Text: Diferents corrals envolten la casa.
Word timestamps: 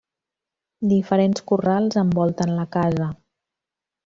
Diferents 0.93 1.43
corrals 1.51 2.01
envolten 2.03 2.55
la 2.63 2.67
casa. 2.79 3.11